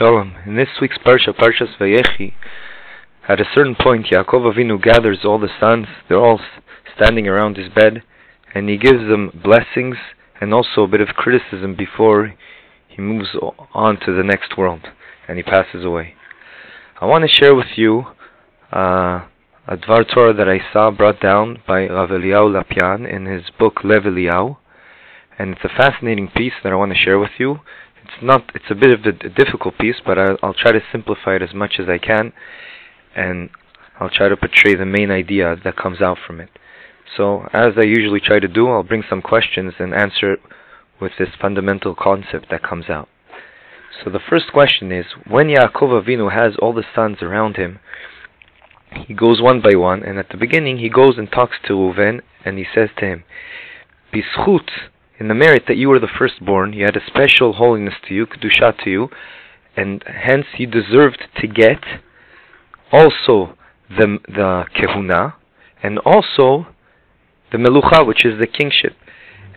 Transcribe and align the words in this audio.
Shalom. 0.00 0.34
In 0.46 0.56
this 0.56 0.80
week's 0.80 0.96
Parsha, 0.96 1.38
Parshas 1.38 1.76
Vayechi, 1.78 2.32
at 3.28 3.38
a 3.38 3.44
certain 3.54 3.74
point, 3.78 4.06
Yaakov 4.06 4.50
Avinu 4.50 4.82
gathers 4.82 5.18
all 5.24 5.38
the 5.38 5.50
sons. 5.60 5.88
They're 6.08 6.16
all 6.16 6.40
standing 6.96 7.28
around 7.28 7.58
his 7.58 7.68
bed, 7.68 8.02
and 8.54 8.70
he 8.70 8.78
gives 8.78 9.00
them 9.10 9.42
blessings 9.44 9.96
and 10.40 10.54
also 10.54 10.84
a 10.84 10.88
bit 10.88 11.02
of 11.02 11.08
criticism 11.08 11.76
before 11.76 12.34
he 12.88 13.02
moves 13.02 13.28
on 13.74 14.00
to 14.06 14.16
the 14.16 14.22
next 14.22 14.56
world 14.56 14.80
and 15.28 15.36
he 15.36 15.42
passes 15.42 15.84
away. 15.84 16.14
I 16.98 17.04
want 17.04 17.28
to 17.28 17.36
share 17.36 17.54
with 17.54 17.76
you 17.76 18.04
uh, 18.72 19.26
a 19.68 19.76
Dvar 19.76 20.10
Torah 20.10 20.32
that 20.32 20.48
I 20.48 20.60
saw 20.72 20.90
brought 20.90 21.20
down 21.20 21.58
by 21.68 21.86
Rav 21.88 22.08
Eliyahu 22.08 22.58
Lopian 22.58 23.06
in 23.06 23.26
his 23.26 23.42
book 23.58 23.84
Lev 23.84 24.04
Eliyahu, 24.04 24.56
and 25.38 25.50
it's 25.50 25.64
a 25.64 25.76
fascinating 25.76 26.28
piece 26.28 26.54
that 26.64 26.72
I 26.72 26.76
want 26.76 26.90
to 26.90 26.98
share 26.98 27.18
with 27.18 27.32
you. 27.38 27.58
It's 28.12 28.22
not. 28.22 28.50
It's 28.54 28.70
a 28.70 28.74
bit 28.74 28.90
of 28.90 29.00
a, 29.04 29.26
a 29.26 29.30
difficult 29.30 29.78
piece, 29.78 29.96
but 30.04 30.18
I, 30.18 30.34
I'll 30.42 30.54
try 30.54 30.72
to 30.72 30.80
simplify 30.90 31.36
it 31.36 31.42
as 31.42 31.54
much 31.54 31.74
as 31.78 31.88
I 31.88 31.98
can, 31.98 32.32
and 33.14 33.50
I'll 33.98 34.10
try 34.10 34.28
to 34.28 34.36
portray 34.36 34.74
the 34.74 34.86
main 34.86 35.10
idea 35.10 35.56
that 35.64 35.76
comes 35.76 36.00
out 36.00 36.18
from 36.26 36.40
it. 36.40 36.50
So, 37.16 37.48
as 37.52 37.72
I 37.76 37.84
usually 37.84 38.20
try 38.20 38.38
to 38.38 38.48
do, 38.48 38.68
I'll 38.68 38.82
bring 38.82 39.04
some 39.08 39.22
questions 39.22 39.74
and 39.78 39.94
answer 39.94 40.32
it 40.34 40.40
with 41.00 41.12
this 41.18 41.30
fundamental 41.40 41.94
concept 41.94 42.50
that 42.50 42.62
comes 42.62 42.88
out. 42.88 43.08
So 44.04 44.10
the 44.10 44.20
first 44.20 44.52
question 44.52 44.92
is, 44.92 45.06
when 45.26 45.48
Yaakov 45.48 46.04
Avinu 46.04 46.32
has 46.32 46.54
all 46.60 46.72
the 46.72 46.84
sons 46.94 47.18
around 47.20 47.56
him, 47.56 47.80
he 49.06 49.14
goes 49.14 49.42
one 49.42 49.60
by 49.60 49.76
one, 49.76 50.02
and 50.02 50.18
at 50.18 50.28
the 50.30 50.36
beginning 50.36 50.78
he 50.78 50.88
goes 50.88 51.14
and 51.16 51.30
talks 51.30 51.56
to 51.66 51.74
Reuven, 51.74 52.20
and 52.44 52.58
he 52.58 52.64
says 52.74 52.88
to 52.98 53.06
him, 53.06 53.24
Bischut, 54.12 54.68
in 55.20 55.28
the 55.28 55.34
merit 55.34 55.64
that 55.68 55.76
you 55.76 55.90
were 55.90 56.00
the 56.00 56.08
firstborn, 56.18 56.72
you 56.72 56.84
had 56.86 56.96
a 56.96 57.06
special 57.06 57.52
holiness 57.52 57.94
to 58.08 58.14
you, 58.14 58.26
kedusha 58.26 58.82
to 58.82 58.90
you, 58.90 59.08
and 59.76 60.02
hence 60.06 60.46
you 60.56 60.66
deserved 60.66 61.22
to 61.40 61.46
get 61.46 61.84
also 62.90 63.54
the 63.90 64.18
the 64.26 64.64
kehuna, 64.74 65.34
and 65.82 65.98
also 66.00 66.68
the 67.52 67.58
melucha, 67.58 68.06
which 68.06 68.24
is 68.24 68.40
the 68.40 68.46
kingship, 68.46 68.96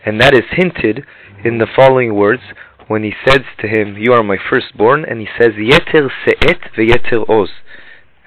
and 0.04 0.20
that 0.20 0.34
is 0.34 0.44
hinted 0.50 1.04
in 1.42 1.58
the 1.58 1.66
following 1.74 2.14
words 2.14 2.42
when 2.86 3.02
he 3.02 3.14
says 3.26 3.40
to 3.58 3.66
him, 3.66 3.96
"You 3.96 4.12
are 4.12 4.22
my 4.22 4.36
firstborn," 4.36 5.04
and 5.04 5.20
he 5.20 5.28
says, 5.38 5.52
"Yeter 5.54 6.10
se'et 6.24 6.60
ve'yeter 6.76 7.28
oz." 7.28 7.50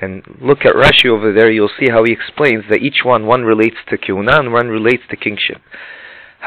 And 0.02 0.24
look 0.42 0.66
at 0.66 0.74
Rashi 0.74 1.10
over 1.10 1.32
there, 1.32 1.50
you'll 1.50 1.78
see 1.80 1.90
how 1.90 2.04
he 2.04 2.12
explains 2.12 2.66
that 2.70 2.84
each 2.84 3.04
one, 3.04 3.26
one 3.26 3.44
relates 3.44 3.78
to 3.90 3.98
kehuna 3.98 4.40
and 4.40 4.54
one 4.54 4.70
relates 4.70 5.04
to 5.10 5.16
kingship. 5.16 5.60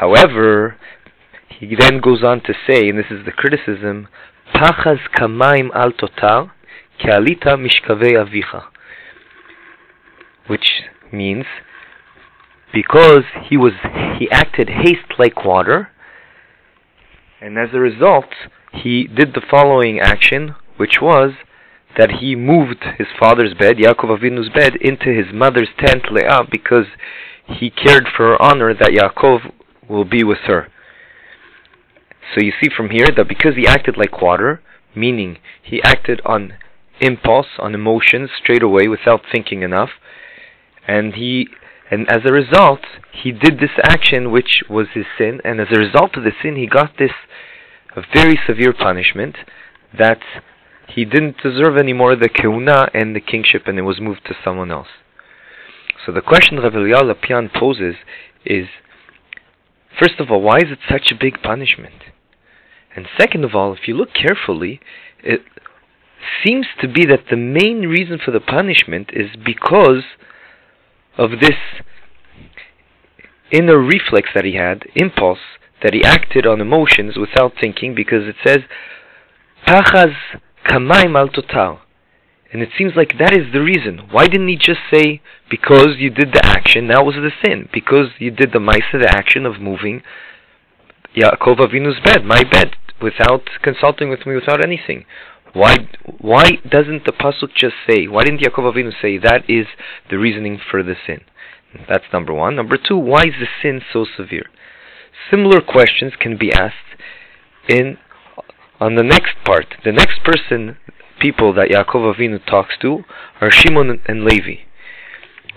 However, 0.01 0.77
he 1.59 1.75
then 1.75 1.99
goes 1.99 2.23
on 2.23 2.41
to 2.45 2.53
say, 2.67 2.89
and 2.89 2.97
this 2.97 3.11
is 3.11 3.23
the 3.23 3.31
criticism, 3.31 4.07
Pachaz 4.51 4.97
kamaim 5.15 5.69
al 5.75 5.91
totar, 5.91 6.49
ke'alita 6.99 7.53
mishkavei 7.55 8.13
avicha. 8.13 8.63
Which 10.47 10.81
means, 11.13 11.45
because 12.73 13.25
he 13.47 13.57
was, 13.57 13.73
he 14.17 14.27
acted 14.31 14.69
haste 14.69 15.19
like 15.19 15.45
water, 15.45 15.89
and 17.39 17.59
as 17.59 17.69
a 17.71 17.79
result, 17.79 18.33
he 18.73 19.03
did 19.03 19.35
the 19.35 19.45
following 19.51 19.99
action, 19.99 20.55
which 20.77 20.95
was 20.99 21.33
that 21.99 22.09
he 22.21 22.35
moved 22.35 22.83
his 22.97 23.07
father's 23.19 23.53
bed, 23.53 23.77
Yaakov 23.77 24.17
Avinu's 24.17 24.49
bed, 24.49 24.77
into 24.77 25.13
his 25.13 25.31
mother's 25.31 25.69
tent, 25.77 26.05
Leah, 26.11 26.41
because 26.49 26.87
he 27.45 27.69
cared 27.69 28.07
for 28.17 28.29
her 28.29 28.41
honor 28.41 28.73
that 28.73 28.97
Yaakov 28.97 29.51
will 29.89 30.05
be 30.05 30.23
with 30.23 30.39
her. 30.47 30.67
So 32.33 32.41
you 32.41 32.53
see 32.61 32.69
from 32.75 32.89
here 32.89 33.07
that 33.15 33.27
because 33.27 33.55
he 33.55 33.67
acted 33.67 33.97
like 33.97 34.21
water, 34.21 34.61
meaning 34.95 35.37
he 35.61 35.81
acted 35.83 36.21
on 36.25 36.53
impulse, 36.99 37.47
on 37.59 37.73
emotions 37.73 38.29
straight 38.41 38.63
away 38.63 38.87
without 38.87 39.21
thinking 39.31 39.63
enough, 39.63 39.89
and 40.87 41.15
he 41.15 41.47
and 41.89 42.09
as 42.09 42.21
a 42.25 42.31
result 42.31 42.79
he 43.11 43.31
did 43.31 43.59
this 43.59 43.77
action 43.83 44.31
which 44.31 44.63
was 44.69 44.87
his 44.93 45.05
sin, 45.17 45.41
and 45.43 45.59
as 45.59 45.67
a 45.71 45.79
result 45.79 46.15
of 46.15 46.23
the 46.23 46.31
sin 46.41 46.55
he 46.55 46.67
got 46.67 46.97
this 46.97 47.11
very 48.13 48.39
severe 48.47 48.71
punishment 48.71 49.35
that 49.97 50.21
he 50.87 51.03
didn't 51.03 51.37
deserve 51.43 51.77
anymore 51.77 52.15
the 52.15 52.29
kehuna 52.29 52.89
and 52.93 53.15
the 53.15 53.19
kingship 53.19 53.63
and 53.65 53.77
it 53.77 53.81
was 53.81 53.99
moved 53.99 54.21
to 54.25 54.35
someone 54.43 54.71
else. 54.71 54.87
So 56.05 56.11
the 56.11 56.21
question 56.21 56.57
Rav 56.57 56.73
Lopian 56.73 57.53
poses 57.53 57.95
is, 58.45 58.67
first 60.01 60.19
of 60.19 60.31
all, 60.31 60.41
why 60.41 60.57
is 60.57 60.71
it 60.71 60.79
such 60.89 61.11
a 61.11 61.19
big 61.19 61.41
punishment? 61.43 62.03
And 62.95 63.05
second 63.17 63.45
of 63.45 63.53
all, 63.55 63.73
if 63.73 63.87
you 63.87 63.95
look 63.95 64.09
carefully, 64.13 64.79
it 65.23 65.41
seems 66.43 66.65
to 66.81 66.87
be 66.87 67.05
that 67.05 67.25
the 67.29 67.37
main 67.37 67.87
reason 67.87 68.19
for 68.23 68.31
the 68.31 68.39
punishment 68.39 69.11
is 69.13 69.29
because 69.43 70.03
of 71.17 71.31
this 71.39 71.57
inner 73.51 73.77
reflex 73.77 74.29
that 74.33 74.45
he 74.45 74.55
had, 74.55 74.83
impulse, 74.95 75.39
that 75.83 75.93
he 75.93 76.03
acted 76.03 76.45
on 76.45 76.61
emotions 76.61 77.15
without 77.17 77.53
thinking, 77.59 77.93
because 77.95 78.27
it 78.27 78.35
says, 78.45 78.59
Pachaz 79.67 80.13
kamaim 80.65 81.17
al 81.17 81.27
totar. 81.29 81.79
And 82.51 82.61
it 82.61 82.69
seems 82.77 82.93
like 82.95 83.17
that 83.17 83.33
is 83.33 83.53
the 83.53 83.61
reason. 83.61 84.09
Why 84.11 84.27
didn't 84.27 84.49
he 84.49 84.57
just 84.57 84.81
say, 84.93 85.21
because 85.49 85.95
you 85.97 86.09
did 86.09 86.33
the 86.33 86.45
action, 86.45 86.87
that 86.87 87.05
was 87.05 87.15
the 87.15 87.31
sin? 87.43 87.69
Because 87.71 88.07
you 88.19 88.29
did 88.29 88.51
the 88.51 88.59
maisa, 88.59 88.99
the 89.01 89.09
action 89.09 89.45
of 89.45 89.61
moving 89.61 90.03
Yaakov 91.15 91.59
Avinu's 91.59 91.99
bed, 92.03 92.23
my 92.25 92.43
bed, 92.43 92.75
without 93.01 93.49
consulting 93.61 94.09
with 94.09 94.25
me, 94.25 94.35
without 94.35 94.63
anything. 94.63 95.05
Why 95.53 95.75
why 96.19 96.51
doesn't 96.69 97.03
the 97.05 97.11
pasuk 97.11 97.53
just 97.53 97.75
say? 97.89 98.07
Why 98.07 98.23
didn't 98.23 98.39
Yaakov 98.41 98.73
Avinu 98.73 98.91
say 99.01 99.17
that 99.17 99.49
is 99.49 99.67
the 100.09 100.17
reasoning 100.17 100.59
for 100.69 100.81
the 100.81 100.95
sin? 101.05 101.21
That's 101.89 102.05
number 102.13 102.33
one. 102.33 102.55
Number 102.55 102.77
two, 102.77 102.97
why 102.97 103.23
is 103.23 103.35
the 103.39 103.47
sin 103.61 103.81
so 103.91 104.05
severe? 104.05 104.45
Similar 105.29 105.59
questions 105.61 106.13
can 106.19 106.37
be 106.37 106.53
asked 106.53 106.75
in 107.67 107.97
on 108.79 108.95
the 108.95 109.03
next 109.03 109.35
part. 109.45 109.75
The 109.83 109.91
next 109.91 110.23
person, 110.23 110.77
people 111.21 111.53
that 111.53 111.69
Yaakov 111.69 112.15
Avinu 112.15 112.43
talks 112.45 112.75
to, 112.81 113.03
are 113.39 113.51
Shimon 113.51 114.01
and 114.07 114.23
Levi. 114.25 114.61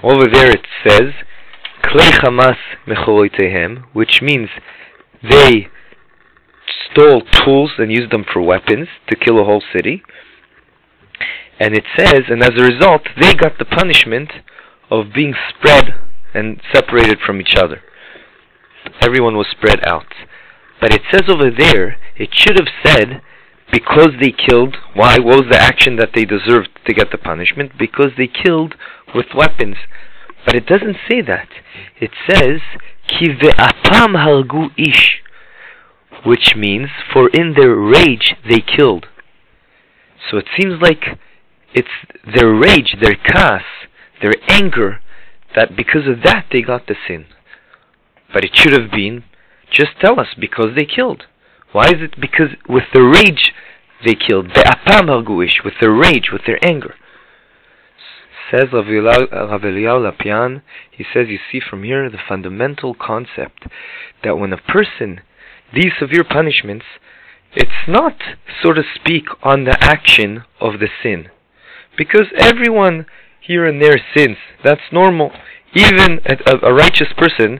Over 0.03 0.27
there 0.31 0.51
it 0.51 0.67
says, 0.87 1.15
Klei 1.83 2.11
Hamas 2.21 2.57
which 3.93 4.21
means 4.23 4.49
they 5.23 5.69
stole 6.91 7.23
tools 7.23 7.73
and 7.79 7.91
used 7.91 8.13
them 8.13 8.25
for 8.31 8.43
weapons 8.43 8.89
to 9.09 9.17
kill 9.17 9.41
a 9.41 9.45
whole 9.45 9.63
city. 9.75 10.03
And 11.59 11.75
it 11.75 11.85
says, 11.97 12.25
and 12.29 12.43
as 12.43 12.51
a 12.59 12.65
result, 12.65 13.03
they 13.21 13.35
got 13.35 13.59
the 13.59 13.65
punishment 13.65 14.31
of 14.91 15.13
being 15.15 15.35
spread 15.51 15.95
and 16.35 16.61
separated 16.73 17.19
from 17.25 17.41
each 17.41 17.55
other. 17.57 17.81
Everyone 19.01 19.37
was 19.37 19.47
spread 19.51 19.87
out. 19.87 20.13
But 20.81 20.93
it 20.93 21.03
says 21.11 21.23
over 21.29 21.51
there, 21.51 21.97
it 22.17 22.31
should 22.33 22.59
have 22.59 22.69
said, 22.85 23.23
because 23.75 24.11
they 24.21 24.31
killed, 24.31 24.77
why? 24.95 25.19
What 25.19 25.45
was 25.45 25.47
the 25.51 25.61
action 25.61 25.97
that 25.97 26.11
they 26.15 26.25
deserved 26.25 26.69
to 26.87 26.95
get 26.95 27.11
the 27.11 27.19
punishment? 27.19 27.73
Because 27.77 28.12
they 28.17 28.29
killed 28.29 28.77
with 29.12 29.27
weapons. 29.35 29.77
But 30.47 30.55
it 30.55 30.67
doesn't 30.67 30.97
say 31.11 31.23
that. 31.23 31.49
It 32.01 32.13
says, 32.31 32.61
Ki 33.09 33.31
ve'apam 33.31 34.15
hargu 34.15 34.71
ish 34.79 35.23
which 36.25 36.55
means, 36.57 36.89
for 37.13 37.29
in 37.29 37.55
their 37.55 37.75
rage 37.77 38.34
they 38.49 38.61
killed. 38.61 39.07
So 40.31 40.39
it 40.39 40.47
seems 40.59 40.81
like 40.81 41.19
it's 41.75 41.89
their 42.34 42.55
rage, 42.55 42.97
their 43.01 43.15
kas, 43.15 43.63
their 44.23 44.33
anger, 44.49 45.01
that 45.55 45.77
because 45.77 46.07
of 46.07 46.23
that 46.25 46.47
they 46.51 46.63
got 46.63 46.87
the 46.87 46.95
sin. 47.07 47.27
But 48.33 48.45
it 48.45 48.53
should 48.55 48.73
have 48.73 48.91
been, 48.91 49.25
just 49.71 49.93
tell 50.01 50.19
us, 50.19 50.29
because 50.39 50.71
they 50.77 50.87
killed. 50.87 51.25
Why 51.75 51.89
is 51.89 51.99
it 51.99 52.21
because 52.21 52.51
with 52.69 52.85
the 52.95 53.03
rage 53.03 53.53
they 54.07 54.15
killed? 54.15 54.55
Be'apam 54.55 55.09
hargu 55.09 55.45
ish, 55.45 55.63
with 55.65 55.75
their 55.81 55.91
rage, 55.91 56.31
with 56.33 56.43
their 56.47 56.65
anger. 56.65 56.95
Says 58.48 58.66
Rav 58.72 58.84
Eliyahu 58.84 60.09
Lopian, 60.09 60.63
he 60.89 61.04
says, 61.13 61.27
you 61.28 61.41
see 61.51 61.59
from 61.59 61.83
here 61.83 62.09
the 62.09 62.19
fundamental 62.28 62.95
concept 62.95 63.66
that 64.22 64.39
when 64.39 64.53
a 64.53 64.57
person 64.57 65.22
these 65.75 65.91
severe 65.98 66.22
punishments, 66.22 66.84
it's 67.54 67.89
not, 67.89 68.19
so 68.63 68.72
to 68.72 68.83
speak, 68.95 69.25
on 69.43 69.65
the 69.65 69.77
action 69.81 70.45
of 70.60 70.75
the 70.78 70.89
sin. 71.03 71.27
Because 71.98 72.27
everyone 72.39 73.07
here 73.41 73.66
and 73.66 73.83
there 73.83 73.98
sins. 74.16 74.37
That's 74.63 74.93
normal. 74.93 75.33
Even 75.75 76.21
a, 76.25 76.69
a 76.69 76.72
righteous 76.72 77.09
person 77.16 77.59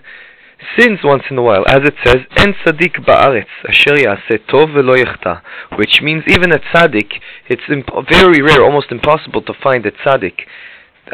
sins 0.79 1.01
once 1.05 1.25
in 1.31 1.39
a 1.39 1.43
while, 1.43 1.65
as 1.69 1.83
it 1.85 1.95
says, 2.05 2.25
"En 2.37 2.55
tzaddik 2.55 3.05
ba'aretz 3.05 3.47
asher 3.69 3.97
yaseh 3.97 4.39
tov 4.47 4.73
velo 4.73 4.95
yechta," 4.95 5.43
which 5.77 6.01
means 6.03 6.25
even 6.27 6.53
a 6.53 6.59
tzaddik, 6.59 7.21
it's 7.49 7.69
imp- 7.69 8.09
very 8.09 8.41
rare, 8.43 8.63
almost 8.63 8.91
impossible 8.91 9.43
to 9.43 9.55
find 9.55 9.87
a 9.87 9.91
tzaddik, 9.91 10.47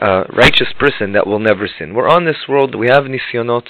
uh, 0.01 0.25
righteous 0.29 0.73
person 0.79 1.13
that 1.13 1.27
will 1.27 1.39
never 1.39 1.67
sin. 1.67 1.95
We're 1.95 2.09
on 2.09 2.25
this 2.25 2.49
world, 2.49 2.75
we 2.75 2.89
have 2.89 3.05
nisyonot, 3.05 3.67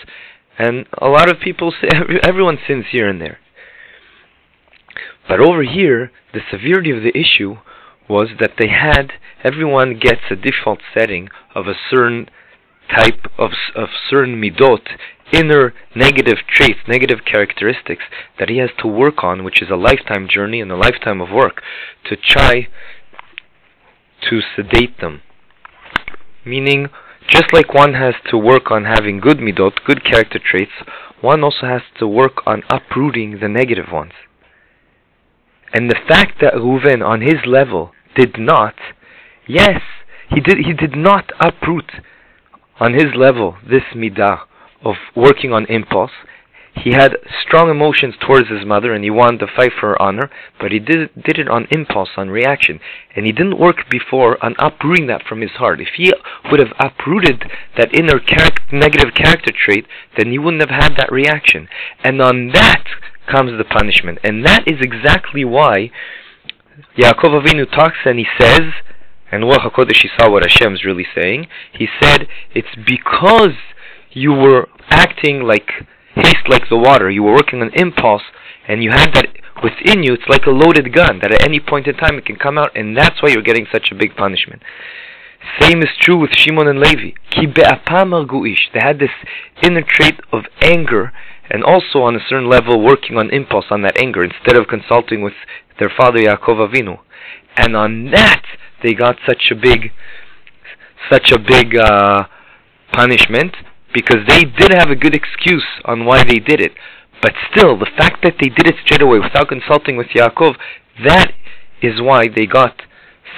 and 0.59 0.87
a 0.99 1.09
lot 1.09 1.31
of 1.31 1.41
people, 1.41 1.73
say, 1.73 1.89
everyone 2.23 2.59
sins 2.67 2.87
here 2.91 3.09
and 3.09 3.21
there. 3.21 3.39
But 5.29 5.41
over 5.41 5.63
here, 5.63 6.11
the 6.33 6.43
severity 6.51 6.91
of 6.91 7.03
the 7.03 7.17
issue 7.17 7.59
was 8.09 8.31
that 8.41 8.55
they 8.59 8.69
had 8.69 9.13
everyone 9.45 9.99
gets 9.99 10.23
a 10.31 10.37
default 10.37 10.81
setting 10.93 11.29
of 11.55 11.67
a 11.69 11.79
certain 11.89 12.29
type 12.95 13.31
of 13.39 13.53
of 13.77 13.89
certain 14.11 14.41
midot, 14.41 14.83
inner 15.33 15.73
negative 15.95 16.39
traits, 16.49 16.81
negative 16.89 17.21
characteristics 17.25 18.05
that 18.39 18.49
he 18.49 18.59
has 18.59 18.71
to 18.79 18.87
work 18.87 19.23
on, 19.23 19.45
which 19.45 19.63
is 19.63 19.71
a 19.71 19.77
lifetime 19.77 20.29
journey 20.29 20.61
and 20.61 20.71
a 20.71 20.77
lifetime 20.77 21.21
of 21.21 21.31
work 21.31 21.63
to 22.09 22.17
try 22.17 22.69
to 24.29 24.41
sedate 24.57 25.01
them. 25.01 25.23
Meaning, 26.45 26.89
just 27.29 27.53
like 27.53 27.75
one 27.75 27.95
has 27.95 28.15
to 28.31 28.39
work 28.39 28.71
on 28.71 28.85
having 28.85 29.21
good 29.21 29.39
midot, 29.39 29.73
good 29.87 30.05
character 30.05 30.39
traits, 30.39 30.73
one 31.21 31.45
also 31.45 31.67
has 31.67 31.83
to 31.99 32.09
work 32.09 32.47
on 32.47 32.63
uprooting 32.71 33.39
the 33.41 33.49
negative 33.49 33.93
ones. 33.93 34.13
And 35.73 35.89
the 35.89 36.01
fact 36.09 36.41
that 36.41 36.55
Reuven, 36.55 37.07
on 37.07 37.21
his 37.21 37.47
level, 37.47 37.93
did 38.17 38.37
not, 38.39 38.75
yes, 39.47 39.81
he 40.29 40.41
did, 40.41 40.59
he 40.59 40.73
did 40.73 40.97
not 40.97 41.31
uproot 41.39 41.93
on 42.81 42.95
his 42.95 43.15
level 43.15 43.57
this 43.69 43.83
midah 43.95 44.41
of 44.83 44.97
working 45.15 45.53
on 45.53 45.67
impulse. 45.67 46.13
He 46.75 46.93
had 46.93 47.17
strong 47.43 47.69
emotions 47.69 48.15
towards 48.25 48.49
his 48.49 48.65
mother 48.65 48.95
and 48.95 49.03
he 49.03 49.11
wanted 49.11 49.41
to 49.41 49.53
fight 49.55 49.73
for 49.79 49.89
her 49.89 50.03
honor, 50.03 50.31
but 50.59 50.71
he 50.73 50.79
did, 50.79 51.11
did 51.15 51.39
it 51.39 51.49
on 51.49 51.67
impulse, 51.71 52.11
on 52.17 52.31
reaction. 52.31 52.79
And 53.15 53.27
he 53.27 53.33
didn't 53.33 53.59
work 53.59 53.91
before 53.91 54.43
on 54.43 54.55
uprooting 54.59 55.07
that 55.09 55.25
from 55.29 55.41
his 55.41 55.51
heart. 55.53 55.81
If 55.81 55.89
he 55.97 56.13
would 56.51 56.61
have 56.61 56.73
uprooted 56.79 57.45
that 57.77 57.95
inner 57.95 58.19
char- 58.21 58.57
negative 58.73 59.15
character 59.15 59.53
trait, 59.53 59.87
then 60.17 60.31
he 60.31 60.39
wouldn't 60.39 60.63
have 60.63 60.83
had 60.83 60.97
that 60.97 61.13
reaction. 61.13 61.69
And 62.05 62.23
on 62.23 62.53
that 62.55 62.85
comes 63.31 63.59
the 63.59 63.65
punishment. 63.65 64.19
And 64.23 64.47
that 64.47 64.67
is 64.67 64.81
exactly 64.81 65.45
why 65.45 65.91
Yaakov 66.97 67.45
Avinu 67.45 67.71
talks 67.71 67.99
and 68.05 68.19
he 68.19 68.27
says, 68.41 68.63
and 69.33 69.45
Ruach 69.45 69.71
HaKodesh, 69.71 70.07
saw 70.19 70.31
what 70.31 70.43
Hashem 70.43 70.75
is 70.75 70.85
really 70.85 71.07
saying. 71.15 71.47
He 71.73 71.89
said, 72.01 72.27
it's 72.55 72.75
because 72.75 73.55
you 74.13 74.33
were 74.33 74.69
acting 74.91 75.43
like 75.43 75.71
haste 76.15 76.49
like 76.49 76.69
the 76.69 76.77
water. 76.77 77.11
You 77.11 77.23
were 77.23 77.33
working 77.33 77.63
on 77.63 77.71
impulse, 77.75 78.23
and 78.69 78.83
you 78.83 78.91
had 78.91 79.15
that 79.15 79.29
within 79.63 80.03
you. 80.03 80.15
It's 80.15 80.29
like 80.29 80.47
a 80.47 80.51
loaded 80.51 80.93
gun 80.95 81.21
that 81.23 81.33
at 81.33 81.45
any 81.45 81.61
point 81.61 81.87
in 81.87 81.97
time 81.97 82.19
it 82.19 82.27
can 82.27 82.37
come 82.37 82.59
out, 82.59 82.77
and 82.77 82.97
that's 82.97 83.23
why 83.23 83.31
you're 83.31 83.43
getting 83.43 83.67
such 83.73 83.91
a 83.91 83.95
big 83.95 84.17
punishment. 84.17 84.63
Same 85.59 85.81
is 85.81 85.89
true 85.99 86.19
with 86.19 86.31
Shimon 86.37 86.69
and 86.69 86.81
Levi. 86.81 87.13
Ki 87.31 87.47
They 87.47 88.81
had 88.81 88.99
this 88.99 89.11
inner 89.63 89.83
trait 89.83 90.21
of 90.33 90.45
anger, 90.61 91.13
and 91.51 91.65
also 91.65 92.03
on 92.03 92.15
a 92.15 92.21
certain 92.29 92.49
level 92.49 92.83
working 92.83 93.17
on 93.17 93.31
impulse 93.31 93.67
on 93.71 93.83
that 93.83 94.01
anger 94.03 94.23
instead 94.23 94.59
of 94.59 94.69
consulting 94.69 95.23
with 95.23 95.33
their 95.79 95.91
father 95.97 96.19
Yaakov 96.19 96.69
Avinu. 96.69 96.99
And 97.57 97.75
on 97.75 98.11
that 98.11 98.43
they 98.83 98.93
got 98.93 99.17
such 99.27 99.51
a 99.51 99.55
big, 99.55 99.93
such 101.11 101.33
a 101.33 101.39
big 101.39 101.77
uh, 101.77 102.25
punishment 102.93 103.55
because 103.93 104.27
they 104.29 104.45
did 104.45 104.73
have 104.73 104.91
a 104.91 104.97
good 104.97 105.15
excuse 105.15 105.67
on 105.85 106.05
why 106.05 106.25
they 106.25 106.39
did 106.39 106.61
it. 106.61 106.73
But 107.23 107.33
still, 107.51 107.79
the 107.79 107.91
fact 107.99 108.23
that 108.23 108.37
they 108.41 108.49
did 108.49 108.67
it 108.67 108.77
straight 108.85 109.03
away 109.03 109.19
without 109.19 109.49
consulting 109.49 109.97
with 109.97 110.09
Yaakov, 110.09 110.57
that 111.05 111.33
is 111.83 112.01
why 112.01 112.27
they 112.35 112.47
got 112.47 112.83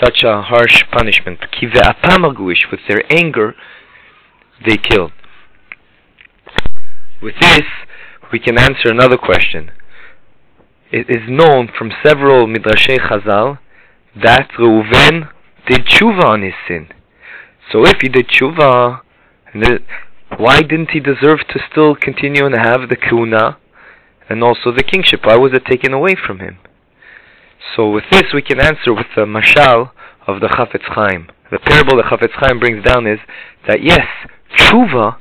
such 0.02 0.22
a 0.22 0.42
harsh 0.42 0.84
punishment. 0.90 1.40
Kive 1.52 1.74
Atamagwish 1.74 2.70
with 2.70 2.80
their 2.88 3.02
anger, 3.12 3.54
they 4.66 4.76
killed. 4.76 5.12
With 7.22 7.34
this, 7.40 7.62
we 8.32 8.38
can 8.38 8.58
answer 8.58 8.88
another 8.88 9.16
question. 9.16 9.70
It 10.90 11.08
is 11.08 11.28
known 11.28 11.68
from 11.76 11.90
several 12.04 12.46
Midrashei 12.46 12.98
Chazal 12.98 13.58
that 14.22 14.50
Reuven 14.58 15.30
did 15.66 15.86
tshuva 15.86 16.24
on 16.24 16.42
his 16.42 16.54
sin. 16.68 16.88
So 17.70 17.86
if 17.86 18.00
he 18.02 18.08
did 18.08 18.28
tshuva, 18.28 19.00
why 20.38 20.62
didn't 20.62 20.90
he 20.90 21.00
deserve 21.00 21.40
to 21.48 21.60
still 21.70 21.94
continue 21.94 22.46
and 22.46 22.54
have 22.54 22.88
the 22.88 22.96
kehuna 22.96 23.56
and 24.28 24.42
also 24.42 24.72
the 24.72 24.82
kingship? 24.82 25.20
Why 25.24 25.36
was 25.36 25.52
it 25.52 25.64
taken 25.64 25.92
away 25.92 26.14
from 26.14 26.40
him? 26.40 26.58
So 27.76 27.90
with 27.90 28.04
this 28.10 28.32
we 28.34 28.42
can 28.42 28.60
answer 28.60 28.92
with 28.94 29.06
the 29.14 29.24
mashal 29.24 29.90
of 30.26 30.40
the 30.40 30.48
Chafetz 30.48 30.94
Chaim. 30.94 31.28
The 31.50 31.58
parable 31.58 31.96
the 31.96 32.02
Chafetz 32.02 32.32
Chaim 32.34 32.58
brings 32.58 32.84
down 32.84 33.06
is 33.06 33.18
that 33.66 33.82
yes, 33.82 34.06
tshuva 34.56 35.16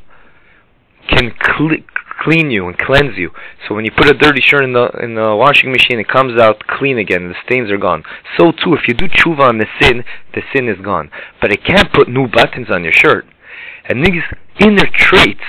can 1.09 1.33
cl- 1.43 1.83
clean 2.23 2.51
you 2.51 2.67
and 2.67 2.77
cleanse 2.77 3.17
you. 3.17 3.31
So 3.67 3.75
when 3.75 3.85
you 3.85 3.91
put 3.91 4.09
a 4.09 4.13
dirty 4.13 4.41
shirt 4.41 4.63
in 4.63 4.73
the 4.73 4.89
in 5.01 5.15
the 5.15 5.35
washing 5.35 5.71
machine, 5.71 5.99
it 5.99 6.07
comes 6.07 6.39
out 6.39 6.65
clean 6.67 6.97
again. 6.97 7.29
The 7.29 7.35
stains 7.45 7.71
are 7.71 7.77
gone. 7.77 8.03
So 8.37 8.51
too, 8.51 8.73
if 8.73 8.87
you 8.87 8.93
do 8.93 9.07
tshuva 9.07 9.49
on 9.49 9.57
the 9.57 9.67
sin, 9.81 10.03
the 10.33 10.41
sin 10.53 10.67
is 10.67 10.77
gone. 10.83 11.09
But 11.41 11.51
it 11.51 11.63
can't 11.65 11.91
put 11.93 12.07
new 12.07 12.27
buttons 12.27 12.67
on 12.69 12.83
your 12.83 12.93
shirt. 12.93 13.25
And 13.91 14.05
these 14.05 14.23
inner 14.61 14.87
traits, 14.95 15.43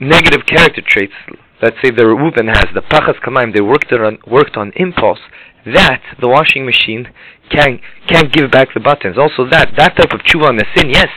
negative 0.00 0.46
character 0.46 0.80
traits, 0.80 1.12
let's 1.60 1.76
say 1.84 1.90
the 1.90 2.06
Reuben 2.06 2.48
has 2.48 2.64
the 2.72 2.80
pachas 2.80 3.20
kamaim, 3.20 3.52
they 3.52 3.60
worked 3.60 3.92
on 3.92 4.16
worked 4.26 4.56
on 4.56 4.72
impulse. 4.76 5.20
That 5.66 6.00
the 6.22 6.28
washing 6.28 6.64
machine 6.64 7.12
can 7.50 7.80
can't 8.08 8.32
give 8.32 8.50
back 8.50 8.68
the 8.72 8.80
buttons. 8.80 9.18
Also, 9.18 9.44
that 9.50 9.76
that 9.76 9.98
type 9.98 10.14
of 10.14 10.20
tshuva 10.20 10.48
on 10.48 10.56
the 10.56 10.64
sin, 10.74 10.88
yes, 10.88 11.12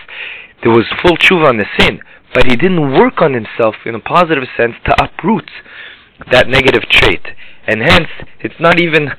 there 0.61 0.73
was 0.73 0.83
full 1.01 1.15
tshuva 1.15 1.47
on 1.47 1.55
the 1.55 1.69
sin, 1.79 2.01
but 2.33 2.43
he 2.43 2.57
didn't 2.57 2.91
work 2.91 3.21
on 3.21 3.31
himself 3.31 3.75
in 3.85 3.95
a 3.95 4.01
positive 4.01 4.43
sense 4.57 4.75
to 4.83 4.91
uproot 5.01 5.49
that 6.31 6.47
negative 6.47 6.83
trait, 6.89 7.21
and 7.67 7.81
hence 7.81 8.09
it's 8.39 8.59
not 8.59 8.79
even 8.79 9.09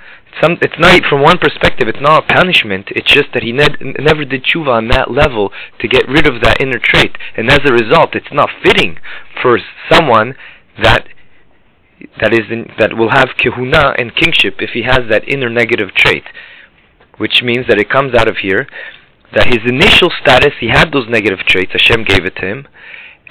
some, 0.41 0.57
it's 0.63 0.79
not 0.79 1.03
from 1.09 1.23
one 1.23 1.39
perspective. 1.39 1.89
It's 1.89 2.01
not 2.01 2.25
a 2.25 2.35
punishment. 2.35 2.89
It's 2.91 3.13
just 3.13 3.29
that 3.35 3.43
he 3.43 3.53
ne- 3.53 3.95
never 3.99 4.25
did 4.25 4.45
tshuva 4.45 4.69
on 4.69 4.89
that 4.89 5.11
level 5.11 5.53
to 5.81 5.89
get 5.89 6.09
rid 6.09 6.27
of 6.27 6.41
that 6.43 6.61
inner 6.61 6.79
trait, 6.79 7.17
and 7.37 7.51
as 7.51 7.61
a 7.67 7.73
result, 7.73 8.15
it's 8.15 8.33
not 8.33 8.49
fitting 8.63 8.99
for 9.41 9.59
someone 9.91 10.35
that 10.83 11.09
that 12.21 12.33
is 12.33 12.51
in, 12.51 12.67
that 12.79 12.97
will 12.97 13.11
have 13.11 13.37
kehuna 13.39 13.95
and 13.99 14.17
kingship 14.17 14.57
if 14.59 14.71
he 14.71 14.83
has 14.83 15.01
that 15.09 15.29
inner 15.29 15.49
negative 15.49 15.95
trait, 15.95 16.25
which 17.19 17.43
means 17.45 17.67
that 17.69 17.79
it 17.79 17.91
comes 17.91 18.15
out 18.15 18.29
of 18.29 18.39
here 18.39 18.67
that 19.35 19.49
his 19.49 19.65
initial 19.67 20.11
status 20.21 20.53
he 20.61 20.69
had 20.69 20.93
those 20.93 21.09
negative 21.09 21.41
traits. 21.47 21.73
Hashem 21.73 22.05
gave 22.05 22.25
it 22.25 22.37
to 22.37 22.47
him, 22.47 22.69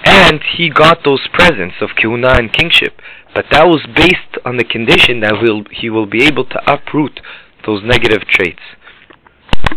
and 0.04 0.42
he 0.58 0.70
got 0.70 1.04
those 1.06 1.28
presents 1.34 1.76
of 1.82 1.90
kehuna 1.90 2.38
and 2.38 2.52
kingship. 2.52 3.00
But 3.34 3.46
that 3.52 3.66
was 3.66 3.86
based 3.96 4.44
on 4.46 4.58
the 4.58 4.64
condition 4.64 5.22
that 5.22 5.42
will 5.42 5.64
he 5.72 5.90
will 5.90 6.06
be 6.06 6.24
able 6.24 6.46
to 6.46 6.60
uproot 6.72 7.22
those 7.66 7.82
negative 7.84 8.28
traits. 8.28 8.62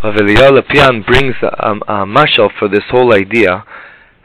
Rav 0.03 0.15
Eliyahu 0.15 0.61
Lopian 0.61 1.07
brings 1.07 1.37
a, 1.43 1.47
a, 1.47 2.02
a 2.02 2.07
mashal 2.07 2.50
for 2.59 2.69
this 2.69 2.85
whole 2.90 3.14
idea 3.14 3.64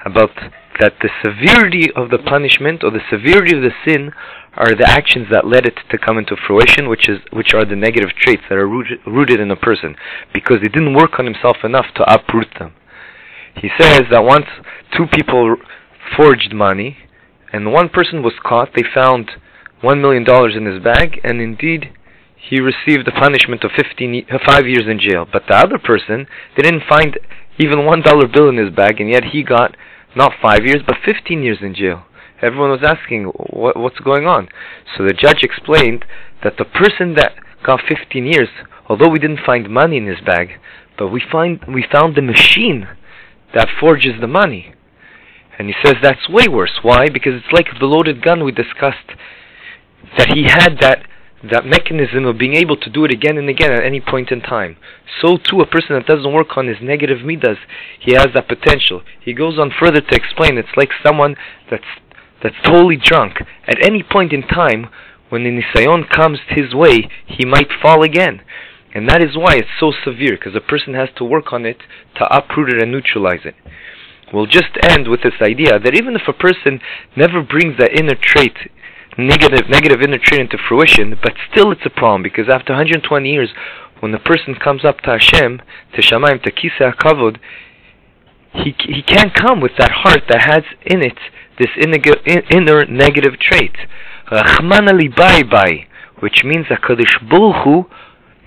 about 0.06 0.32
that 0.80 0.94
the 1.02 1.10
severity 1.24 1.92
of 1.96 2.10
the 2.10 2.18
punishment 2.18 2.84
or 2.84 2.90
the 2.90 3.04
severity 3.10 3.56
of 3.56 3.62
the 3.62 3.72
sin 3.86 4.12
are 4.56 4.74
the 4.76 4.90
actions 4.90 5.28
that 5.32 5.46
led 5.46 5.66
it 5.66 5.78
to 5.92 5.98
come 5.98 6.18
into 6.18 6.36
fruition, 6.36 6.90
which 6.90 7.08
is 7.08 7.20
which 7.32 7.54
are 7.54 7.66
the 7.66 7.76
negative 7.76 8.10
traits 8.18 8.44
that 8.50 8.58
are 8.58 8.68
rooted, 8.68 9.00
rooted 9.06 9.40
in 9.40 9.52
a 9.52 9.56
person, 9.56 9.96
because 10.34 10.58
he 10.62 10.70
didn't 10.70 10.96
work 10.96 11.20
on 11.20 11.26
himself 11.26 11.58
enough 11.64 11.86
to 11.96 12.04
uproot 12.12 12.48
them. 12.58 12.74
He 13.56 13.70
says 13.80 14.04
that 14.12 14.24
once 14.24 14.46
two 14.96 15.06
people 15.12 15.58
forged 16.16 16.54
money, 16.54 16.98
and 17.52 17.72
one 17.72 17.90
person 17.90 18.24
was 18.24 18.34
caught. 18.44 18.70
They 18.76 18.84
found 18.94 19.32
one 19.82 20.02
million 20.02 20.24
dollars 20.24 20.56
in 20.56 20.66
his 20.66 20.84
bag, 20.84 21.20
and 21.24 21.42
indeed 21.42 21.92
he 22.36 22.60
received 22.60 23.06
the 23.06 23.12
punishment 23.12 23.64
of 23.64 23.72
15, 23.76 24.26
uh, 24.32 24.38
five 24.46 24.66
years 24.66 24.86
in 24.88 25.00
jail. 25.00 25.26
But 25.32 25.44
the 25.48 25.56
other 25.56 25.78
person, 25.78 26.28
they 26.56 26.64
didn't 26.64 26.88
find 26.88 27.20
even 27.60 27.86
one 27.86 28.02
dollar 28.02 28.28
bill 28.28 28.50
in 28.50 28.58
his 28.58 28.74
bag, 28.74 29.00
and 29.00 29.10
yet 29.10 29.26
he 29.26 29.44
got 29.44 29.76
not 30.16 30.34
five 30.42 30.66
years, 30.66 30.82
but 30.86 30.98
15 31.06 31.44
years 31.44 31.60
in 31.62 31.76
jail. 31.76 32.06
Everyone 32.42 32.72
was 32.72 32.84
asking, 32.84 33.26
what, 33.26 33.78
what's 33.78 34.00
going 34.00 34.26
on? 34.26 34.48
So 34.96 35.04
the 35.04 35.14
judge 35.14 35.44
explained 35.44 36.06
that 36.44 36.58
the 36.58 36.66
person 36.66 37.16
that 37.16 37.34
got 37.66 37.82
15 37.88 38.26
years, 38.26 38.48
although 38.88 39.10
we 39.10 39.20
didn't 39.20 39.46
find 39.46 39.70
money 39.70 39.98
in 39.98 40.08
his 40.08 40.22
bag, 40.26 40.60
but 40.98 41.10
we 41.10 41.22
find 41.32 41.64
we 41.68 41.86
found 41.92 42.16
the 42.16 42.22
machine 42.22 42.88
that 43.54 43.68
forges 43.80 44.20
the 44.20 44.28
money. 44.28 44.74
And 45.60 45.68
he 45.68 45.76
says 45.84 45.96
that's 46.02 46.30
way 46.30 46.48
worse. 46.48 46.80
Why? 46.82 47.10
Because 47.10 47.34
it's 47.36 47.54
like 47.54 47.68
the 47.80 47.86
loaded 47.86 48.24
gun 48.24 48.46
we 48.46 48.52
discussed. 48.52 49.12
That 50.18 50.34
he 50.34 50.44
had 50.48 50.80
that 50.80 51.06
that 51.44 51.66
mechanism 51.66 52.26
of 52.26 52.38
being 52.38 52.56
able 52.56 52.76
to 52.76 52.90
do 52.90 53.06
it 53.06 53.14
again 53.14 53.38
and 53.38 53.48
again 53.48 53.72
at 53.72 53.84
any 53.84 54.02
point 54.02 54.30
in 54.32 54.42
time. 54.42 54.76
So 55.22 55.38
too, 55.38 55.62
a 55.62 55.68
person 55.68 55.96
that 55.96 56.06
doesn't 56.06 56.34
work 56.34 56.58
on 56.58 56.68
his 56.68 56.78
negative 56.82 57.24
midas, 57.24 57.58
he 58.00 58.14
has 58.14 58.28
that 58.34 58.48
potential. 58.48 59.04
He 59.24 59.34
goes 59.34 59.58
on 59.58 59.72
further 59.72 60.02
to 60.02 60.16
explain 60.16 60.58
it's 60.58 60.76
like 60.76 60.90
someone 61.06 61.36
that's 61.70 61.84
that's 62.42 62.56
totally 62.64 62.98
drunk. 62.98 63.40
At 63.68 63.84
any 63.84 64.02
point 64.02 64.32
in 64.32 64.44
time, 64.44 64.88
when 65.30 65.44
the 65.44 65.52
nisayon 65.52 66.10
comes 66.10 66.40
his 66.48 66.74
way, 66.74 67.10
he 67.28 67.46
might 67.46 67.70
fall 67.82 68.02
again. 68.02 68.42
And 68.94 69.08
that 69.08 69.22
is 69.22 69.38
why 69.38 69.56
it's 69.56 69.78
so 69.80 69.92
severe, 69.92 70.38
because 70.38 70.56
a 70.56 70.62
person 70.62 70.94
has 70.96 71.10
to 71.18 71.24
work 71.24 71.54
on 71.54 71.66
it 71.66 71.78
to 72.16 72.36
uproot 72.36 72.74
it 72.74 72.82
and 72.82 72.92
neutralize 72.92 73.46
it. 73.46 73.56
We'll 74.34 74.46
just 74.46 74.78
end 74.84 75.08
with 75.08 75.22
this 75.24 75.42
idea 75.42 75.80
that 75.80 75.96
even 75.96 76.16
if 76.16 76.28
a 76.28 76.34
person 76.34 76.80
never 77.16 77.42
brings 77.42 77.78
that 77.78 77.98
inner 77.98 78.16
trait, 78.16 78.54
negative 79.18 79.68
negative 79.70 80.02
inner 80.02 80.20
trait 80.22 80.42
into 80.42 80.58
fruition, 80.58 81.18
but 81.22 81.34
still 81.52 81.72
it's 81.72 81.86
a 81.86 81.90
problem 81.90 82.24
because 82.24 82.46
after 82.50 82.74
120 82.74 83.30
years, 83.30 83.50
when 84.00 84.12
the 84.12 84.20
person 84.20 84.56
comes 84.56 84.86
up 84.86 85.02
to 85.02 85.12
Hashem, 85.12 85.62
to 85.96 86.02
Shamaim, 86.02 86.42
to 86.44 86.52
Kisei 86.52 86.94
HaKavod, 86.94 87.38
he 88.54 88.76
he 88.88 89.02
can't 89.02 89.34
come 89.34 89.62
with 89.62 89.74
that 89.78 89.92
heart 89.92 90.22
that 90.30 90.42
has 90.46 90.64
in 90.86 91.02
it 91.02 91.18
this 91.58 91.70
inner 91.78 92.86
negative 92.86 93.40
trait. 93.40 93.76
Rachmana 94.32 94.92
libai 94.94 95.50
bai, 95.50 95.88
which 96.20 96.44
means 96.44 96.68
Hakadosh 96.68 97.30
Baruch 97.30 97.64
Hu, 97.64 97.86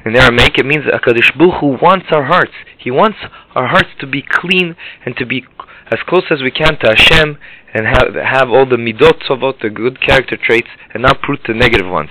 in 0.05 0.17
Aramaic 0.17 0.59
it 0.59 0.67
means 0.67 0.85
Hakadosh 0.85 1.37
Baruch 1.37 1.61
Hu 1.61 1.67
wants 1.83 2.07
our 2.11 2.25
hearts. 2.25 2.53
He 2.79 2.91
wants 2.91 3.19
our 3.55 3.69
hearts 3.69 3.91
to 4.01 4.07
be 4.07 4.23
clean 4.23 4.75
and 5.05 5.17
to 5.17 5.27
be 5.27 5.45
as 5.93 5.99
close 6.09 6.25
as 6.31 6.41
we 6.43 6.51
can 6.51 6.79
to 6.81 6.89
Hashem 6.89 7.37
and 7.75 7.87
have 7.87 8.15
have 8.15 8.49
all 8.49 8.65
the 8.65 8.77
midot 8.77 9.21
tovot, 9.29 9.61
the 9.61 9.69
good 9.69 10.01
character 10.01 10.37
traits, 10.37 10.69
and 10.95 11.03
not 11.03 11.19
root 11.29 11.41
the 11.47 11.53
negative 11.53 11.91
ones. 11.91 12.11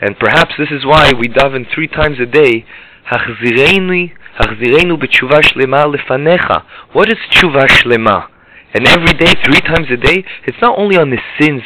And 0.00 0.18
perhaps 0.18 0.54
this 0.58 0.70
is 0.70 0.84
why 0.84 1.12
we 1.18 1.28
daven 1.28 1.64
three 1.72 1.86
times 1.86 2.18
a 2.18 2.26
day. 2.26 2.66
Hachzirenu 3.10 4.10
b'tshuva 4.38 5.42
shlema 5.42 5.86
lefanecha. 5.94 6.64
What 6.92 7.08
is 7.08 7.18
tshuva 7.30 7.66
shlema? 7.68 8.28
And 8.74 8.86
every 8.86 9.12
day, 9.14 9.32
three 9.44 9.60
times 9.60 9.88
a 9.90 9.96
day, 9.96 10.24
it's 10.46 10.58
not 10.62 10.78
only 10.78 10.96
on 10.96 11.10
the 11.10 11.18
sins. 11.40 11.62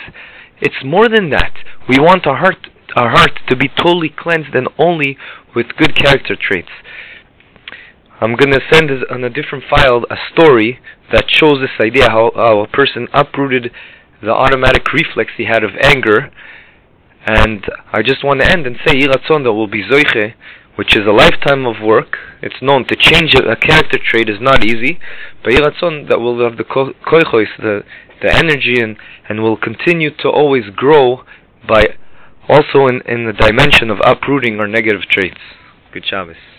It's 0.60 0.82
more 0.84 1.08
than 1.08 1.30
that. 1.30 1.52
We 1.88 1.98
want 1.98 2.26
our 2.26 2.36
heart, 2.36 2.68
our 2.96 3.10
heart 3.10 3.40
to 3.48 3.56
be 3.56 3.68
totally 3.68 4.08
cleansed 4.08 4.54
and 4.54 4.68
only 4.78 5.18
with 5.54 5.76
good 5.76 5.94
character 5.94 6.36
traits. 6.36 6.72
I'm 8.20 8.36
going 8.36 8.52
to 8.52 8.60
send 8.72 8.90
on 9.10 9.24
a 9.24 9.30
different 9.30 9.64
file 9.68 10.04
a 10.08 10.16
story 10.32 10.78
that 11.12 11.24
shows 11.28 11.58
this 11.60 11.84
idea 11.84 12.08
how, 12.08 12.30
how 12.34 12.60
a 12.60 12.68
person 12.68 13.08
uprooted 13.12 13.72
the 14.22 14.30
automatic 14.30 14.92
reflex 14.92 15.32
he 15.36 15.44
had 15.44 15.64
of 15.64 15.72
anger. 15.82 16.30
And 17.26 17.64
I 17.92 18.02
just 18.02 18.24
want 18.24 18.40
to 18.40 18.50
end 18.50 18.66
and 18.66 18.76
say, 18.86 18.94
Yiratzon 18.94 19.44
will 19.44 19.66
be 19.66 19.82
Zoiche, 19.82 20.34
which 20.76 20.96
is 20.96 21.06
a 21.06 21.12
lifetime 21.12 21.66
of 21.66 21.82
work. 21.82 22.16
It's 22.40 22.62
known 22.62 22.86
to 22.86 22.96
change 22.96 23.34
a, 23.34 23.50
a 23.50 23.56
character 23.56 23.98
trait 23.98 24.28
is 24.28 24.40
not 24.40 24.64
easy, 24.64 25.00
but 25.42 25.52
Yiratzon 25.52 26.08
that 26.08 26.20
will 26.20 26.42
have 26.44 26.56
the 26.56 26.64
koichos, 26.64 27.46
the, 27.58 27.82
the 28.22 28.32
energy, 28.32 28.80
and, 28.80 28.96
and 29.28 29.42
will 29.42 29.56
continue 29.56 30.10
to 30.18 30.28
always 30.28 30.64
grow 30.74 31.24
by 31.66 31.96
also 32.48 32.86
in, 32.86 33.00
in 33.08 33.26
the 33.26 33.32
dimension 33.32 33.90
of 33.90 33.98
uprooting 34.04 34.60
our 34.60 34.68
negative 34.68 35.02
traits. 35.02 35.40
Good 35.92 36.04
Shabbos. 36.06 36.53